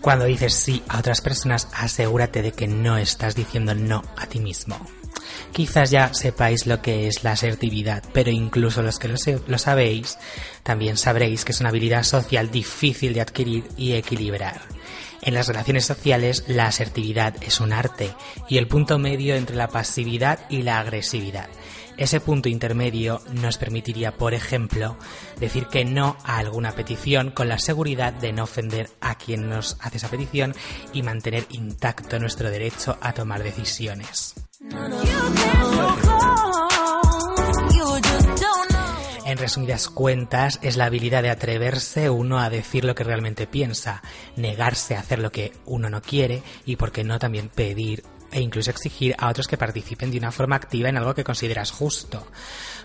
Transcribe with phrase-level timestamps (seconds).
[0.00, 4.40] Cuando dices sí a otras personas, asegúrate de que no estás diciendo no a ti
[4.40, 4.80] mismo.
[5.52, 9.16] Quizás ya sepáis lo que es la asertividad, pero incluso los que lo,
[9.46, 10.16] lo, sabéis,
[10.62, 14.62] también sabréis que es una habilidad social difícil de adquirir y equilibrar.
[15.22, 18.12] En las relaciones sociales, la asertividad es un arte
[18.48, 21.48] y el punto medio entre la pasividad y la agresividad.
[21.96, 24.96] Ese punto intermedio nos permitiría, por ejemplo,
[25.38, 29.76] decir que no a alguna petición con la seguridad de no ofender a quien nos
[29.80, 30.56] hace esa petición
[30.92, 34.34] y mantener intacto nuestro derecho a tomar decisiones.
[39.32, 44.02] En resumidas cuentas, es la habilidad de atreverse uno a decir lo que realmente piensa,
[44.36, 48.40] negarse a hacer lo que uno no quiere y, por qué no, también pedir e
[48.40, 52.26] incluso exigir a otros que participen de una forma activa en algo que consideras justo.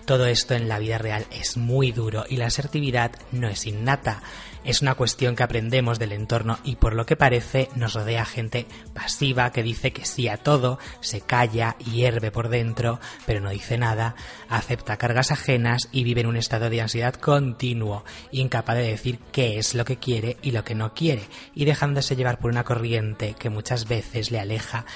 [0.04, 4.22] Todo esto en la vida real es muy duro y la asertividad no es innata.
[4.64, 8.66] Es una cuestión que aprendemos del entorno y por lo que parece nos rodea gente
[8.92, 13.78] pasiva que dice que sí a todo, se calla, hierve por dentro, pero no dice
[13.78, 14.14] nada,
[14.48, 19.58] acepta cargas ajenas y vive en un estado de ansiedad continuo, incapaz de decir qué
[19.58, 21.22] es lo que quiere y lo que no quiere,
[21.54, 24.86] y dejándose llevar por una corriente que muchas veces le aleja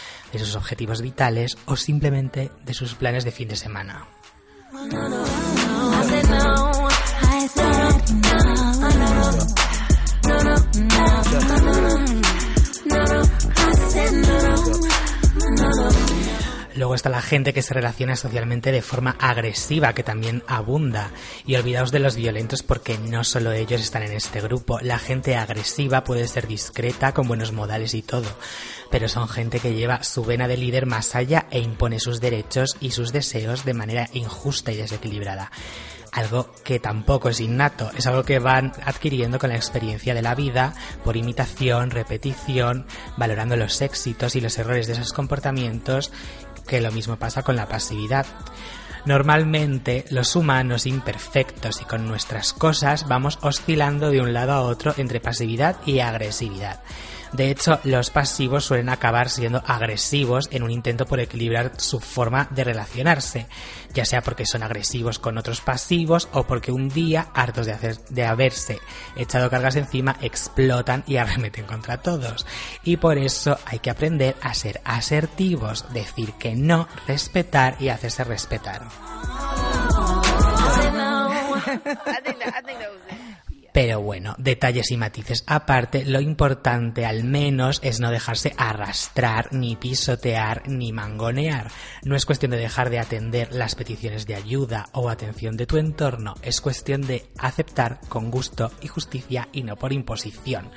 [0.45, 4.07] sus objetivos vitales o simplemente de sus planes de fin de semana.
[16.75, 21.11] Luego está la gente que se relaciona socialmente de forma agresiva, que también abunda.
[21.47, 24.81] Y olvidaos de los violentos porque no solo ellos están en este grupo.
[24.81, 28.29] La gente agresiva puede ser discreta, con buenos modales y todo
[28.93, 32.77] pero son gente que lleva su vena de líder más allá e impone sus derechos
[32.79, 35.51] y sus deseos de manera injusta y desequilibrada.
[36.13, 40.35] Algo que tampoco es innato, es algo que van adquiriendo con la experiencia de la
[40.35, 42.85] vida, por imitación, repetición,
[43.17, 46.13] valorando los éxitos y los errores de esos comportamientos,
[46.67, 48.27] que lo mismo pasa con la pasividad.
[49.05, 54.95] Normalmente los humanos imperfectos y con nuestras cosas vamos oscilando de un lado a otro
[54.97, 56.81] entre pasividad y agresividad.
[57.33, 62.47] De hecho, los pasivos suelen acabar siendo agresivos en un intento por equilibrar su forma
[62.51, 63.47] de relacionarse,
[63.95, 67.99] ya sea porque son agresivos con otros pasivos o porque un día, hartos de, hacer,
[68.11, 68.81] de haberse
[69.17, 72.47] echado cargas encima, explotan y arremeten contra todos.
[72.85, 78.25] Y por eso hay que aprender a ser asertivos, decir que no, respetar y hacerse
[78.25, 78.83] respetar.
[83.73, 89.77] Pero bueno, detalles y matices aparte, lo importante al menos es no dejarse arrastrar, ni
[89.77, 91.71] pisotear, ni mangonear.
[92.05, 95.79] No es cuestión de dejar de atender las peticiones de ayuda o atención de tu
[95.79, 100.71] entorno, es cuestión de aceptar con gusto y justicia y no por imposición.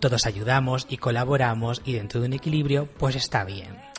[0.00, 3.91] Todos ayudamos y colaboramos y dentro de un equilibrio pues está bien.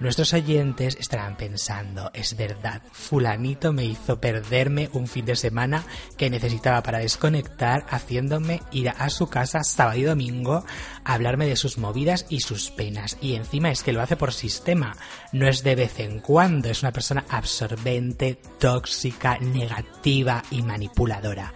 [0.00, 5.84] Nuestros oyentes estarán pensando, es verdad, fulanito me hizo perderme un fin de semana
[6.16, 10.64] que necesitaba para desconectar, haciéndome ir a su casa sábado y domingo
[11.04, 13.18] a hablarme de sus movidas y sus penas.
[13.20, 14.96] Y encima es que lo hace por sistema,
[15.32, 21.52] no es de vez en cuando, es una persona absorbente, tóxica, negativa y manipuladora.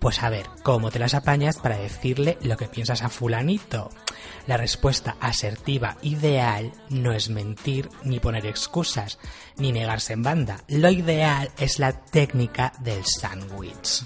[0.00, 3.90] Pues a ver, ¿cómo te las apañas para decirle lo que piensas a fulanito?
[4.46, 9.18] La respuesta asertiva ideal no es mentir ni poner excusas,
[9.58, 10.64] ni negarse en banda.
[10.68, 14.04] Lo ideal es la técnica del sándwich.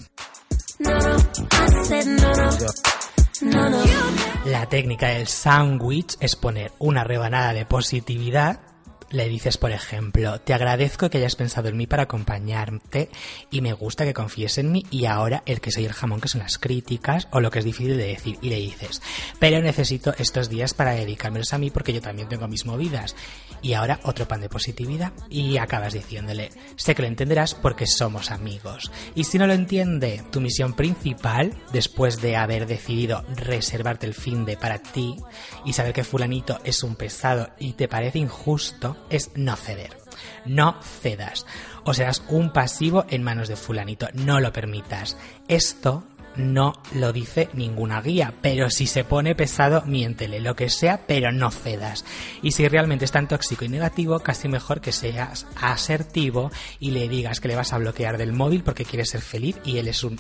[4.47, 8.74] La técnica del sándwich es poner una rebanada de positividad
[9.15, 13.09] le dices, por ejemplo, te agradezco que hayas pensado en mí para acompañarte
[13.51, 16.29] y me gusta que confíes en mí y ahora el que soy el jamón que
[16.29, 19.01] son las críticas o lo que es difícil de decir y le dices,
[19.39, 23.15] pero necesito estos días para dedicármelos a mí porque yo también tengo mis movidas
[23.63, 28.33] y ahora otro pan de positividad y acabas diciéndole, sé que lo entenderás porque somos
[28.33, 34.15] amigos y si no lo entiende, tu misión principal después de haber decidido reservarte el
[34.15, 35.17] fin de para ti
[35.65, 39.97] y saber que fulanito es un pesado y te parece injusto, es no ceder.
[40.45, 41.47] No cedas.
[41.85, 44.09] O serás un pasivo en manos de fulanito.
[44.15, 45.17] No lo permitas.
[45.49, 46.05] Esto
[46.37, 51.33] no lo dice ninguna guía, pero si se pone pesado, miéntele, lo que sea, pero
[51.33, 52.05] no cedas.
[52.43, 57.09] Y si realmente es tan tóxico y negativo, casi mejor que seas asertivo y le
[57.09, 60.03] digas que le vas a bloquear del móvil porque quiere ser feliz y él es
[60.05, 60.19] un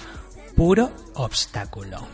[0.56, 2.06] puro obstáculo.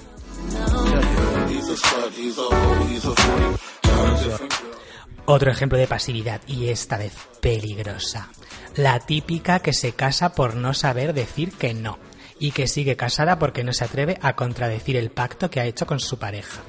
[5.27, 8.31] Otro ejemplo de pasividad, y esta vez peligrosa.
[8.77, 11.99] La típica que se casa por no saber decir que no
[12.41, 15.87] y que sigue casada porque no se atreve a contradecir el pacto que ha hecho
[15.87, 16.63] con su pareja.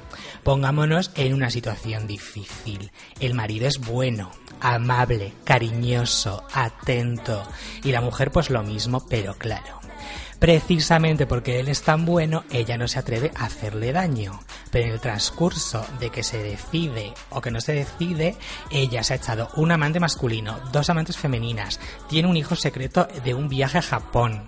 [0.44, 2.92] Pongámonos en una situación difícil.
[3.18, 4.30] El marido es bueno,
[4.60, 7.42] amable, cariñoso, atento
[7.82, 9.81] y la mujer pues lo mismo, pero claro.
[10.42, 14.40] Precisamente porque él es tan bueno, ella no se atreve a hacerle daño.
[14.72, 18.34] Pero en el transcurso de que se decide o que no se decide,
[18.68, 21.78] ella se ha echado un amante masculino, dos amantes femeninas,
[22.08, 24.42] tiene un hijo secreto de un viaje a Japón.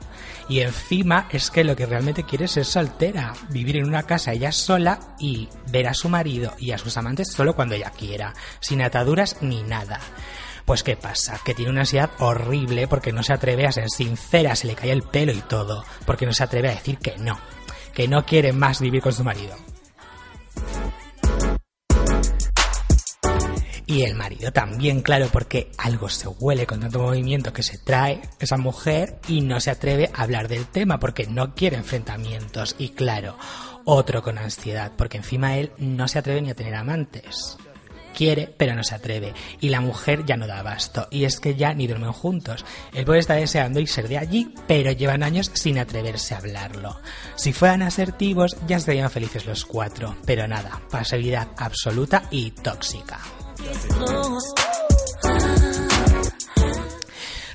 [0.48, 4.32] Y encima es que lo que realmente quiere es ser soltera, vivir en una casa
[4.32, 8.34] ella sola y ver a su marido y a sus amantes solo cuando ella quiera,
[8.58, 10.00] sin ataduras ni nada.
[10.64, 11.38] Pues ¿qué pasa?
[11.44, 14.92] Que tiene una ansiedad horrible porque no se atreve a ser sincera, se le cae
[14.92, 17.38] el pelo y todo, porque no se atreve a decir que no,
[17.92, 19.54] que no quiere más vivir con su marido.
[23.86, 28.22] Y el marido también, claro, porque algo se huele con tanto movimiento que se trae
[28.40, 32.74] esa mujer y no se atreve a hablar del tema porque no quiere enfrentamientos.
[32.78, 33.36] Y claro,
[33.84, 37.58] otro con ansiedad, porque encima él no se atreve ni a tener amantes.
[38.14, 39.34] Quiere, pero no se atreve.
[39.60, 41.08] Y la mujer ya no da abasto.
[41.10, 42.64] Y es que ya ni duermen juntos.
[42.92, 47.00] Él puede estar deseando irse de allí, pero llevan años sin atreverse a hablarlo.
[47.34, 50.16] Si fueran asertivos, ya estarían felices los cuatro.
[50.24, 53.18] Pero nada, pasividad absoluta y tóxica.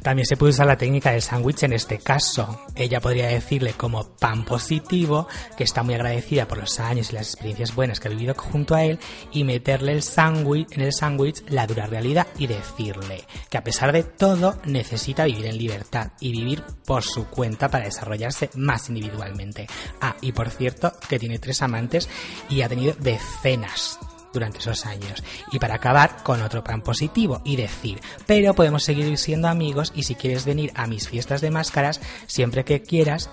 [0.02, 2.62] También se puede usar la técnica del sándwich en este caso.
[2.76, 7.28] Ella podría decirle como pan positivo que está muy agradecida por los años y las
[7.30, 9.00] experiencias buenas que ha vivido junto a él
[9.32, 13.92] y meterle el sándwich en el sándwich la dura realidad y decirle que a pesar
[13.92, 19.68] de todo necesita vivir en libertad y vivir por su cuenta para desarrollarse más individualmente.
[20.02, 22.10] Ah, y por cierto que tiene tres amantes
[22.50, 24.00] y ha tenido decenas
[24.34, 25.24] durante esos años.
[25.52, 30.04] Y para acabar con otro plan positivo y decir, pero podemos seguir siendo amigos y
[30.04, 33.30] si quieres venir a mis fiestas de máscaras, siempre que quieras,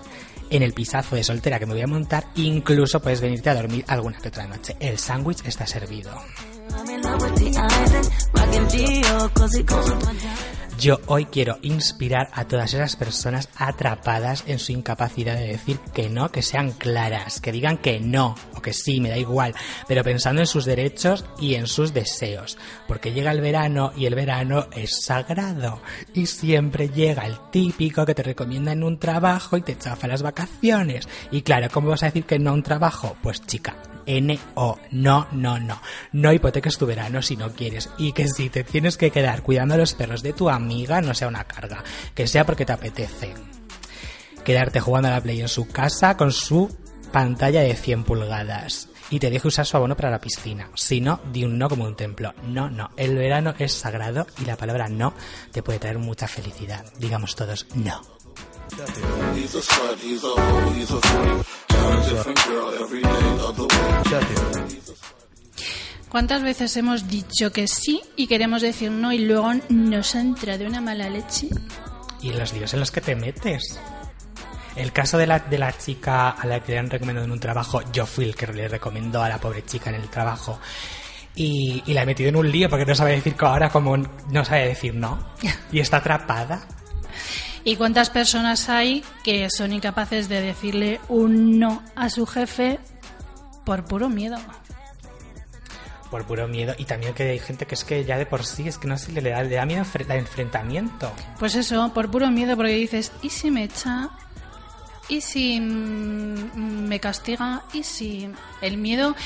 [0.49, 3.83] en el pisazo de soltera que me voy a montar, incluso puedes venirte a dormir
[3.87, 4.75] alguna que otra noche.
[4.79, 6.11] El sándwich está servido.
[10.79, 16.07] Yo hoy quiero inspirar a todas esas personas atrapadas en su incapacidad de decir que
[16.07, 19.55] no, que sean claras, que digan que no o que sí, me da igual,
[19.87, 24.13] pero pensando en sus derechos y en sus deseos, porque llega el verano y el
[24.13, 25.81] verano es sagrado
[26.13, 30.21] y siempre llega el típico que te recomienda en un trabajo y te chafa las
[30.21, 31.07] vacaciones.
[31.31, 33.17] Y claro, ¿cómo vas a decir que no a un trabajo?
[33.23, 33.75] Pues chica,
[34.07, 34.79] N-O.
[34.91, 35.81] No, no, no.
[36.13, 37.89] No hipoteques tu verano si no quieres.
[37.97, 41.13] Y que si te tienes que quedar cuidando a los perros de tu amiga, no
[41.13, 41.83] sea una carga.
[42.15, 43.33] Que sea porque te apetece.
[44.43, 46.75] Quedarte jugando a la play en su casa con su
[47.11, 48.89] pantalla de 100 pulgadas.
[49.09, 50.69] Y te deje usar su abono para la piscina.
[50.75, 52.33] Si no, di un no como un templo.
[52.43, 52.89] No, no.
[52.97, 55.13] El verano es sagrado y la palabra no
[55.51, 56.85] te puede traer mucha felicidad.
[56.99, 58.01] Digamos todos no.
[66.09, 70.65] ¿Cuántas veces hemos dicho que sí y queremos decir no y luego nos entra de
[70.65, 71.49] una mala leche?
[72.21, 73.79] Y los líos en los que te metes.
[74.75, 77.39] El caso de la, de la chica a la que le han recomendado en un
[77.39, 80.59] trabajo, yo fui el que le recomendó a la pobre chica en el trabajo.
[81.35, 83.97] Y, y la he metido en un lío porque no sabe decir que ahora como
[83.97, 85.19] no sabe decir no.
[85.71, 86.67] Y está atrapada.
[87.63, 92.79] ¿Y cuántas personas hay que son incapaces de decirle un no a su jefe
[93.67, 94.37] por puro miedo?
[96.09, 96.73] Por puro miedo.
[96.77, 98.97] Y también que hay gente que es que ya de por sí es que no
[98.97, 101.11] sé, le da, le da miedo el enfrentamiento.
[101.37, 104.09] Pues eso, por puro miedo, porque dices, ¿y si me echa?
[105.09, 107.63] ¿Y si mm, me castiga?
[107.73, 108.29] ¿Y si
[108.61, 109.17] el miedo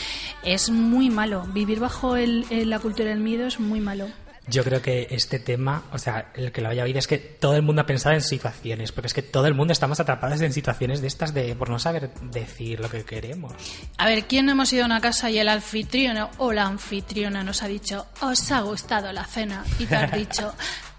[0.41, 1.43] es muy malo?
[1.53, 4.07] Vivir bajo el, la cultura del miedo es muy malo.
[4.47, 7.55] Yo creo que este tema, o sea, el que lo haya oído es que todo
[7.55, 10.51] el mundo ha pensado en situaciones, porque es que todo el mundo estamos atrapados en
[10.51, 13.53] situaciones de estas de por no saber decir lo que queremos.
[13.97, 17.43] A ver, ¿quién no hemos ido a una casa y el anfitrión o la anfitriona
[17.43, 19.63] nos ha dicho, os ha gustado la cena?
[19.77, 20.53] Y te has dicho,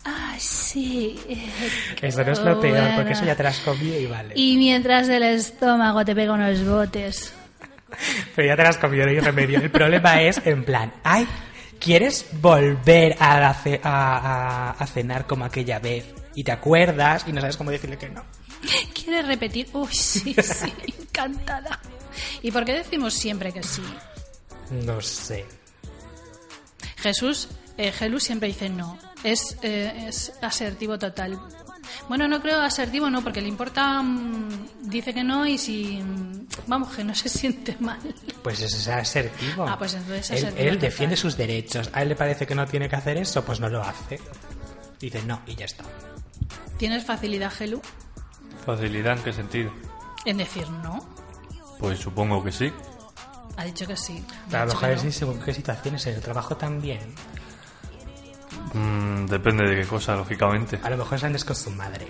[0.04, 1.18] ah, sí.
[2.00, 4.34] Eso no es lo peor, porque eso ya te las comido y vale.
[4.36, 7.34] Y mientras el estómago te pega unos botes.
[8.36, 9.58] Pero ya te las comido, no hay remedio.
[9.60, 11.26] El problema es, en plan, ay,
[11.82, 13.50] ¿Quieres volver a,
[13.82, 16.14] a, a, cenar como aquella vez?
[16.34, 18.22] Y te acuerdas y no sabes cómo decirle que no.
[18.94, 19.68] ¿Quieres repetir?
[19.72, 21.80] Uy, sí, sí, encantada.
[22.40, 23.82] ¿Y por qué decimos siempre que sí?
[24.70, 25.44] No sé.
[26.98, 28.96] Jesús, eh, siempre dice no.
[29.24, 31.40] Es, eh, es asertivo total.
[32.08, 36.46] Bueno, no creo asertivo, no, porque le importa, mm, dice que no y si, mm,
[36.66, 38.00] vamos, que no se siente mal.
[38.42, 39.66] Pues eso es asertivo.
[39.68, 41.90] Ah, pues entonces él, asertivo él defiende sus derechos.
[41.92, 44.20] A él le parece que no tiene que hacer eso, pues no lo hace.
[45.00, 45.84] Dice no y ya está.
[46.76, 47.80] ¿Tienes facilidad, Gelu,
[48.64, 49.72] ¿Facilidad en qué sentido?
[50.24, 51.04] en decir no?
[51.78, 52.72] Pues supongo que sí.
[53.56, 54.24] Ha dicho que sí.
[54.50, 54.98] Que no.
[54.98, 57.00] sí, según qué situaciones, en el trabajo también.
[58.74, 60.78] Mm, depende de qué cosa, lógicamente.
[60.82, 62.06] A lo mejor sales con su madre,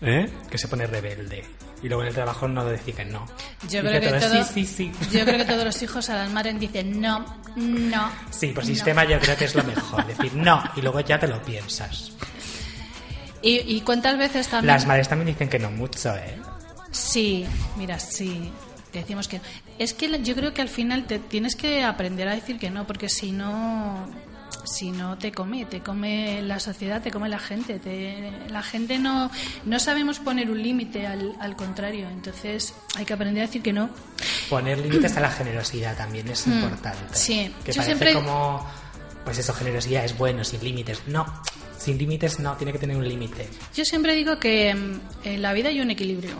[0.00, 0.30] ¿Eh?
[0.50, 1.44] que se pone rebelde.
[1.82, 3.26] Y luego en el trabajo no decide que no.
[3.68, 5.08] Yo creo, que todo, todo- sí, sí, sí.
[5.10, 7.24] yo creo que todos los hijos a las madres dicen no,
[7.56, 8.10] no.
[8.30, 8.68] Sí, por no".
[8.68, 10.06] sistema yo creo que es lo mejor.
[10.06, 12.12] Decir no y luego ya te lo piensas.
[13.42, 14.72] ¿Y, y cuántas veces también?
[14.74, 16.38] Las madres también dicen que no mucho, ¿eh?
[16.92, 17.44] Sí,
[17.76, 18.52] mira, sí.
[18.92, 19.40] Te decimos que
[19.78, 22.86] es que yo creo que al final te tienes que aprender a decir que no,
[22.86, 24.06] porque si no,
[24.64, 27.78] si no te come, te come la sociedad, te come la gente.
[27.78, 29.30] te- la gente no,
[29.64, 32.08] no sabemos poner un límite, al, al contrario.
[32.08, 33.90] Entonces hay que aprender a decir que no.
[34.48, 37.04] Poner límites a la generosidad también es importante.
[37.12, 37.54] Mm, sí.
[37.64, 38.66] Que Yo parece siempre- como,
[39.24, 41.00] pues eso, generosidad es bueno, sin límites.
[41.06, 41.26] No,
[41.78, 43.48] sin límites no, tiene que tener un límite.
[43.74, 46.34] Yo siempre digo que mm, en la vida hay un equilibrio.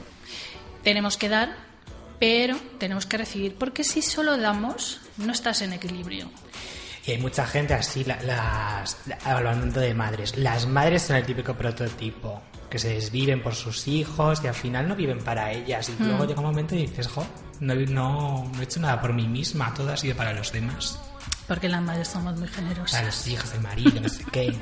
[0.84, 1.56] Tenemos que dar,
[2.18, 6.28] pero tenemos que recibir, porque si solo damos, no estás en equilibrio.
[7.04, 10.36] Y hay mucha gente así, la- las, hablando de madres.
[10.36, 12.40] Las madres son el típico prototipo,
[12.70, 15.88] que se desviven por sus hijos y al final no viven para ellas.
[15.88, 17.26] Y luego llega un momento y dices, jo,
[17.60, 20.98] no, no, no he hecho nada por mí misma, todo ha sido para los demás.
[21.48, 22.92] Porque las madres somos muy generosas.
[22.92, 24.54] Para los hijos, el marido, no sé qué.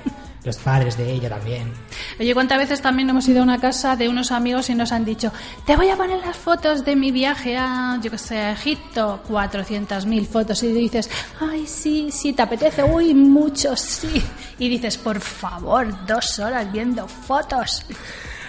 [0.42, 1.70] Los padres de ella también.
[2.18, 5.04] Oye, ¿cuántas veces también hemos ido a una casa de unos amigos y nos han
[5.04, 5.32] dicho,
[5.66, 9.22] te voy a poner las fotos de mi viaje a, yo que sé, a Egipto,
[9.28, 14.22] 400.000 fotos, y dices, ay, sí, sí, te apetece, uy, mucho, sí.
[14.58, 17.84] Y dices, por favor, dos horas viendo fotos.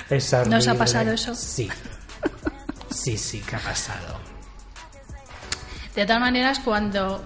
[0.09, 1.35] Es ¿No os ha pasado eso?
[1.35, 1.69] Sí.
[2.89, 4.19] Sí, sí, que ha pasado.
[5.95, 7.23] De todas maneras, cuando,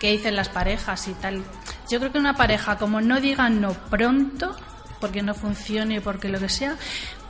[0.00, 1.42] ¿qué dicen las parejas y tal?
[1.90, 4.54] Yo creo que una pareja, como no digan no pronto,
[5.00, 6.76] porque no funcione, porque lo que sea,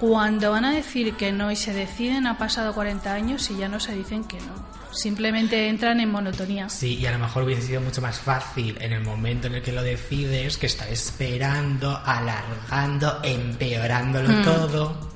[0.01, 3.69] cuando van a decir que no y se deciden, ha pasado 40 años y ya
[3.69, 4.79] no se dicen que no.
[4.91, 6.69] Simplemente entran en monotonía.
[6.71, 9.63] Sí, y a lo mejor hubiese sido mucho más fácil en el momento en el
[9.63, 14.43] que lo decides que estar esperando, alargando, empeorándolo Hmm.
[14.45, 15.11] todo.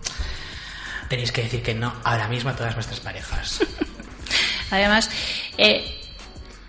[1.08, 3.60] Tenéis que decir que no ahora mismo a todas vuestras parejas.
[4.70, 5.10] Además,
[5.58, 6.01] eh,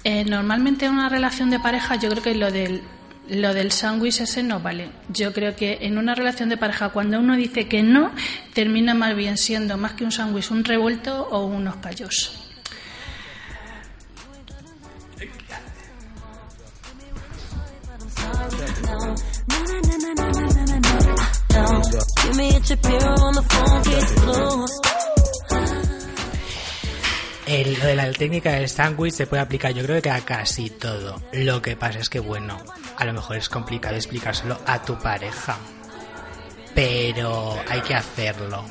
[0.04, 2.82] eh, normalmente en una relación de pareja yo creo que lo del
[3.30, 4.90] lo del sándwich ese no vale.
[5.10, 8.12] Yo creo que en una relación de pareja cuando uno dice que no,
[8.54, 12.44] termina más bien siendo más que un sándwich, un revuelto o unos callos.
[27.54, 30.70] El- lo de la técnica del sándwich se puede aplicar yo creo que a casi
[30.70, 31.22] todo.
[31.34, 32.58] Lo que pasa es que, bueno,
[32.98, 35.58] a lo mejor es complicado explicárselo a tu pareja.
[36.74, 38.64] Pero hay que hacerlo.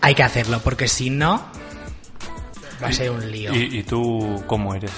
[0.00, 1.46] Hay que hacerlo, porque si no,
[2.82, 3.54] va a ser un lío.
[3.54, 4.92] ¿Y, y tú cómo eres?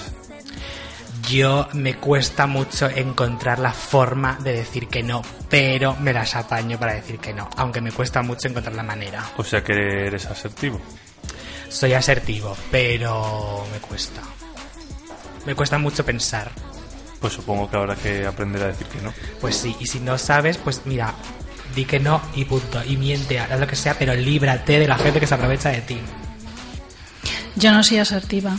[1.33, 6.77] Yo me cuesta mucho encontrar la forma de decir que no, pero me las apaño
[6.77, 9.31] para decir que no, aunque me cuesta mucho encontrar la manera.
[9.37, 10.79] O sea que eres asertivo.
[11.69, 14.21] Soy asertivo, pero me cuesta.
[15.47, 16.51] Me cuesta mucho pensar.
[17.19, 19.11] Pues supongo que habrá que aprender a decir que no.
[19.41, 21.15] Pues sí, y si no sabes, pues mira,
[21.73, 22.83] di que no y punto.
[22.83, 25.81] Y miente, haz lo que sea, pero líbrate de la gente que se aprovecha de
[25.81, 25.99] ti.
[27.55, 28.55] Yo no soy asertiva.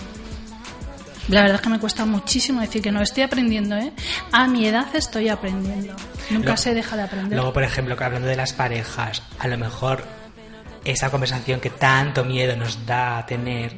[1.29, 3.01] La verdad es que me cuesta muchísimo decir que no.
[3.01, 3.93] Estoy aprendiendo, ¿eh?
[4.33, 5.95] A mi edad estoy aprendiendo.
[6.31, 7.33] Nunca Lo- se deja de aprender.
[7.37, 10.05] Luego, por ejemplo, que hablando de las parejas, a lo mejor
[10.85, 13.75] esa conversación que tanto miedo nos da a tener,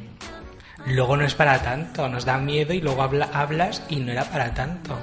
[0.87, 4.25] luego no es para tanto, nos da miedo y luego habla- hablas y no era
[4.25, 4.97] para tanto.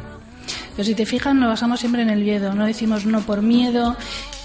[0.76, 2.52] Pero si te fijas, nos basamos siempre en el miedo.
[2.52, 3.96] No decimos no por miedo,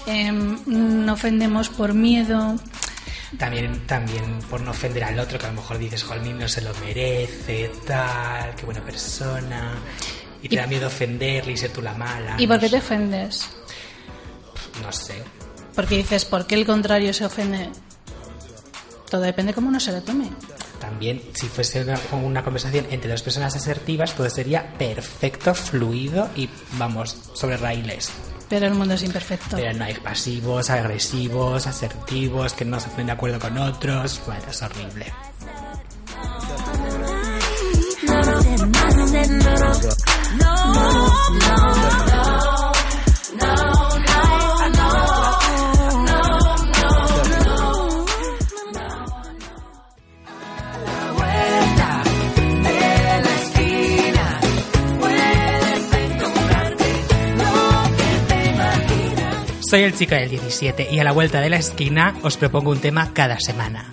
[0.06, 2.54] em, no ofendemos por miedo.
[3.38, 6.60] También, también por no ofender al otro, que a lo mejor dices, Jolín, no se
[6.62, 9.74] lo merece, tal, qué buena persona.
[10.42, 12.34] Y te Y- da miedo ofenderle y ser tú la mala.
[12.38, 13.48] ¿Y por qué te ofendes?
[14.82, 15.22] No sé.
[15.74, 17.70] Porque dices, ¿por qué el contrario se ofende?
[19.08, 20.28] Todo depende cómo uno se lo tome.
[20.80, 26.48] También, si fuese una, una conversación entre dos personas asertivas, todo sería perfecto, fluido y,
[26.78, 28.10] vamos, sobre raíles.
[28.50, 29.56] Pero el mundo es imperfecto.
[29.56, 34.20] Pero no hay pasivos, agresivos, asertivos, que no se ponen de acuerdo con otros.
[34.26, 35.06] Bueno, es horrible.
[59.70, 62.80] Soy el chico del 17 y a la vuelta de la esquina os propongo un
[62.80, 63.88] tema cada semana.